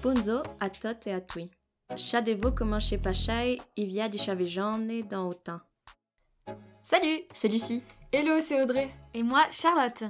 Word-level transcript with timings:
Bonzo 0.00 0.42
a 0.60 0.70
tot 0.70 1.06
e 1.08 1.12
a 1.12 1.20
tui. 1.20 1.50
Chadevo 1.96 2.52
comment 2.52 2.78
chez 2.78 2.98
Pachai, 2.98 3.60
il 3.76 3.86
via 3.86 4.08
di 4.08 4.16
chavejane 4.16 5.02
dans 5.02 5.26
autant. 5.28 5.60
Salut, 6.84 7.24
c'est 7.34 7.48
Lucie. 7.48 7.82
Hello, 8.12 8.40
c'est 8.40 8.62
Audrey. 8.62 8.90
Et 9.12 9.24
moi, 9.24 9.44
Charlotte. 9.50 10.04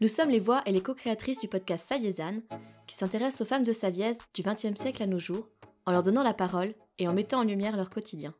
Nous 0.00 0.08
sommes 0.08 0.28
les 0.28 0.38
voix 0.38 0.62
et 0.66 0.72
les 0.72 0.82
co-créatrices 0.82 1.38
du 1.38 1.48
podcast 1.48 1.86
Saviezane, 1.86 2.42
qui 2.86 2.94
s'intéresse 2.94 3.40
aux 3.40 3.46
femmes 3.46 3.64
de 3.64 3.72
Savièse 3.72 4.20
du 4.34 4.42
XXe 4.42 4.78
siècle 4.78 5.02
à 5.02 5.06
nos 5.06 5.18
jours, 5.18 5.48
en 5.86 5.92
leur 5.92 6.02
donnant 6.02 6.22
la 6.22 6.34
parole 6.34 6.74
et 6.98 7.08
en 7.08 7.14
mettant 7.14 7.40
en 7.40 7.44
lumière 7.44 7.76
leur 7.76 7.88
quotidien. 7.88 8.34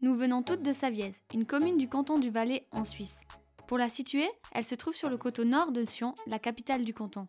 Nous 0.00 0.16
venons 0.16 0.42
toutes 0.42 0.62
de 0.62 0.72
Savièse, 0.72 1.22
une 1.32 1.46
commune 1.46 1.78
du 1.78 1.88
canton 1.88 2.18
du 2.18 2.30
Valais 2.30 2.66
en 2.72 2.84
Suisse. 2.84 3.20
Pour 3.68 3.78
la 3.78 3.88
situer, 3.88 4.28
elle 4.50 4.64
se 4.64 4.74
trouve 4.74 4.94
sur 4.94 5.08
le 5.08 5.18
coteau 5.18 5.44
nord 5.44 5.70
de 5.70 5.84
Sion, 5.84 6.16
la 6.26 6.40
capitale 6.40 6.84
du 6.84 6.94
canton. 6.94 7.28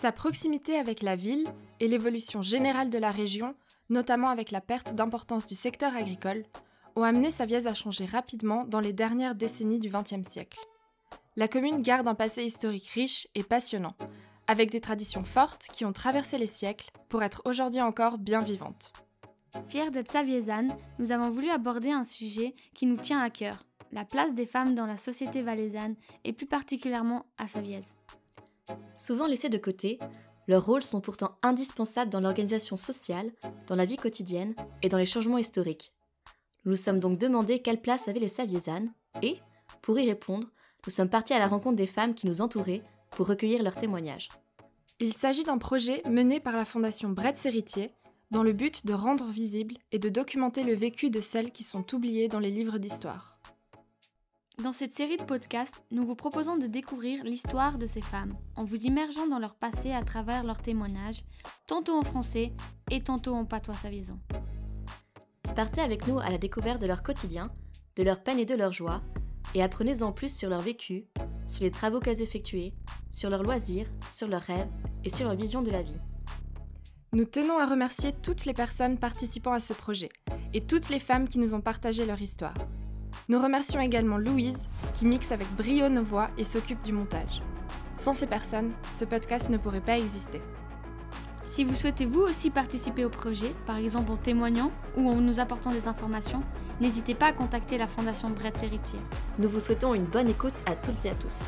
Sa 0.00 0.12
proximité 0.12 0.78
avec 0.78 1.02
la 1.02 1.14
ville 1.14 1.46
et 1.78 1.86
l'évolution 1.86 2.40
générale 2.40 2.88
de 2.88 2.96
la 2.96 3.10
région, 3.10 3.54
notamment 3.90 4.30
avec 4.30 4.50
la 4.50 4.62
perte 4.62 4.94
d'importance 4.94 5.44
du 5.44 5.54
secteur 5.54 5.94
agricole, 5.94 6.44
ont 6.96 7.02
amené 7.02 7.30
Savièse 7.30 7.66
à 7.66 7.74
changer 7.74 8.06
rapidement 8.06 8.64
dans 8.64 8.80
les 8.80 8.94
dernières 8.94 9.34
décennies 9.34 9.78
du 9.78 9.90
XXe 9.90 10.26
siècle. 10.26 10.58
La 11.36 11.48
commune 11.48 11.82
garde 11.82 12.08
un 12.08 12.14
passé 12.14 12.42
historique 12.44 12.88
riche 12.88 13.28
et 13.34 13.42
passionnant, 13.42 13.94
avec 14.46 14.70
des 14.70 14.80
traditions 14.80 15.22
fortes 15.22 15.66
qui 15.70 15.84
ont 15.84 15.92
traversé 15.92 16.38
les 16.38 16.46
siècles 16.46 16.88
pour 17.10 17.22
être 17.22 17.42
aujourd'hui 17.44 17.82
encore 17.82 18.16
bien 18.16 18.40
vivantes. 18.40 18.94
Fiers 19.68 19.90
d'être 19.90 20.10
saviésanes, 20.10 20.74
nous 20.98 21.12
avons 21.12 21.28
voulu 21.28 21.50
aborder 21.50 21.90
un 21.90 22.04
sujet 22.04 22.54
qui 22.72 22.86
nous 22.86 22.96
tient 22.96 23.20
à 23.20 23.28
cœur, 23.28 23.64
la 23.92 24.06
place 24.06 24.32
des 24.32 24.46
femmes 24.46 24.74
dans 24.74 24.86
la 24.86 24.96
société 24.96 25.42
valaisanne 25.42 25.96
et 26.24 26.32
plus 26.32 26.46
particulièrement 26.46 27.26
à 27.36 27.48
Savièse. 27.48 27.94
Souvent 29.00 29.26
laissés 29.26 29.48
de 29.48 29.56
côté, 29.56 29.98
leurs 30.46 30.66
rôles 30.66 30.82
sont 30.82 31.00
pourtant 31.00 31.38
indispensables 31.42 32.10
dans 32.10 32.20
l'organisation 32.20 32.76
sociale, 32.76 33.32
dans 33.66 33.74
la 33.74 33.86
vie 33.86 33.96
quotidienne 33.96 34.54
et 34.82 34.90
dans 34.90 34.98
les 34.98 35.06
changements 35.06 35.38
historiques. 35.38 35.94
Nous 36.66 36.72
nous 36.72 36.76
sommes 36.76 37.00
donc 37.00 37.16
demandé 37.16 37.62
quelle 37.62 37.80
place 37.80 38.08
avaient 38.08 38.20
les 38.20 38.28
Saviésanes 38.28 38.92
et, 39.22 39.38
pour 39.80 39.98
y 39.98 40.06
répondre, 40.06 40.48
nous 40.86 40.92
sommes 40.92 41.08
partis 41.08 41.32
à 41.32 41.38
la 41.38 41.48
rencontre 41.48 41.76
des 41.76 41.86
femmes 41.86 42.12
qui 42.12 42.26
nous 42.26 42.42
entouraient 42.42 42.82
pour 43.12 43.26
recueillir 43.26 43.62
leurs 43.62 43.78
témoignages. 43.78 44.28
Il 44.98 45.14
s'agit 45.14 45.44
d'un 45.44 45.56
projet 45.56 46.02
mené 46.06 46.38
par 46.38 46.54
la 46.54 46.66
Fondation 46.66 47.08
Bretz 47.08 47.46
Héritier 47.46 47.94
dans 48.30 48.42
le 48.42 48.52
but 48.52 48.84
de 48.84 48.92
rendre 48.92 49.28
visible 49.28 49.78
et 49.92 49.98
de 49.98 50.10
documenter 50.10 50.62
le 50.62 50.74
vécu 50.74 51.08
de 51.08 51.22
celles 51.22 51.52
qui 51.52 51.64
sont 51.64 51.94
oubliées 51.94 52.28
dans 52.28 52.38
les 52.38 52.50
livres 52.50 52.76
d'histoire. 52.76 53.29
Dans 54.62 54.72
cette 54.74 54.92
série 54.92 55.16
de 55.16 55.22
podcasts, 55.22 55.80
nous 55.90 56.04
vous 56.04 56.14
proposons 56.14 56.58
de 56.58 56.66
découvrir 56.66 57.24
l'histoire 57.24 57.78
de 57.78 57.86
ces 57.86 58.02
femmes, 58.02 58.36
en 58.56 58.64
vous 58.66 58.76
immergeant 58.76 59.26
dans 59.26 59.38
leur 59.38 59.54
passé 59.54 59.92
à 59.92 60.04
travers 60.04 60.44
leurs 60.44 60.60
témoignages, 60.60 61.24
tantôt 61.66 61.98
en 61.98 62.02
français 62.02 62.52
et 62.90 63.00
tantôt 63.00 63.34
en 63.34 63.46
patois 63.46 63.74
savison. 63.74 64.18
Partez 65.56 65.80
avec 65.80 66.06
nous 66.06 66.18
à 66.18 66.28
la 66.28 66.36
découverte 66.36 66.78
de 66.78 66.86
leur 66.86 67.02
quotidien, 67.02 67.50
de 67.96 68.02
leurs 68.02 68.22
peines 68.22 68.38
et 68.38 68.44
de 68.44 68.54
leurs 68.54 68.72
joies, 68.72 69.00
et 69.54 69.62
apprenez-en 69.62 70.12
plus 70.12 70.36
sur 70.36 70.50
leur 70.50 70.60
vécu, 70.60 71.06
sur 71.48 71.62
les 71.62 71.70
travaux 71.70 72.00
qu'elles 72.00 72.20
effectuaient, 72.20 72.74
sur 73.10 73.30
leurs 73.30 73.42
loisirs, 73.42 73.86
sur 74.12 74.28
leurs 74.28 74.42
rêves 74.42 74.68
et 75.04 75.08
sur 75.08 75.26
leur 75.26 75.36
vision 75.36 75.62
de 75.62 75.70
la 75.70 75.80
vie. 75.80 75.98
Nous 77.14 77.24
tenons 77.24 77.58
à 77.58 77.66
remercier 77.66 78.12
toutes 78.12 78.44
les 78.44 78.54
personnes 78.54 78.98
participant 78.98 79.52
à 79.52 79.60
ce 79.60 79.72
projet 79.72 80.10
et 80.52 80.60
toutes 80.60 80.90
les 80.90 81.00
femmes 81.00 81.28
qui 81.28 81.38
nous 81.38 81.54
ont 81.54 81.62
partagé 81.62 82.04
leur 82.04 82.20
histoire. 82.20 82.54
Nous 83.30 83.40
remercions 83.40 83.80
également 83.80 84.18
Louise 84.18 84.68
qui 84.92 85.06
mixe 85.06 85.30
avec 85.30 85.46
brio 85.56 85.88
nos 85.88 86.02
voix 86.02 86.30
et 86.36 86.42
s'occupe 86.42 86.82
du 86.82 86.92
montage. 86.92 87.42
Sans 87.94 88.12
ces 88.12 88.26
personnes, 88.26 88.72
ce 88.96 89.04
podcast 89.04 89.48
ne 89.48 89.56
pourrait 89.56 89.80
pas 89.80 89.96
exister. 89.96 90.42
Si 91.46 91.62
vous 91.62 91.76
souhaitez 91.76 92.06
vous 92.06 92.22
aussi 92.22 92.50
participer 92.50 93.04
au 93.04 93.08
projet, 93.08 93.54
par 93.66 93.76
exemple 93.76 94.10
en 94.10 94.16
témoignant 94.16 94.72
ou 94.96 95.08
en 95.08 95.20
nous 95.20 95.38
apportant 95.38 95.70
des 95.70 95.86
informations, 95.86 96.42
n'hésitez 96.80 97.14
pas 97.14 97.26
à 97.26 97.32
contacter 97.32 97.78
la 97.78 97.86
Fondation 97.86 98.30
Bretz 98.30 98.64
Héritier. 98.64 98.98
Nous 99.38 99.48
vous 99.48 99.60
souhaitons 99.60 99.94
une 99.94 100.06
bonne 100.06 100.28
écoute 100.28 100.54
à 100.66 100.74
toutes 100.74 101.04
et 101.04 101.10
à 101.10 101.14
tous. 101.14 101.44